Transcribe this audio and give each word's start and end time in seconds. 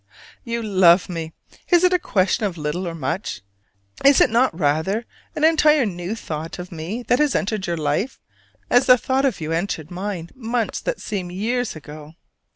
You 0.43 0.63
love 0.63 1.09
me! 1.09 1.31
Is 1.69 1.83
it 1.83 1.93
a 1.93 1.99
question 1.99 2.43
of 2.47 2.57
little 2.57 2.87
or 2.87 2.95
much? 2.95 3.41
Is 4.03 4.19
it 4.19 4.31
not 4.31 4.59
rather 4.59 5.05
an 5.35 5.43
entire 5.43 5.85
new 5.85 6.15
thought 6.15 6.57
of 6.57 6.71
me 6.71 7.03
that 7.03 7.19
has 7.19 7.35
entered 7.35 7.67
your 7.67 7.77
life, 7.77 8.19
as 8.67 8.87
the 8.87 8.97
thought 8.97 9.25
of 9.25 9.39
you 9.39 9.51
entered 9.51 9.91
mine 9.91 10.31
months 10.33 10.79
that 10.81 10.99
seem 11.01 11.29
years 11.29 11.75
ago? 11.75 12.15